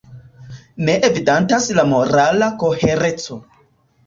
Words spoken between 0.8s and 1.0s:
Ne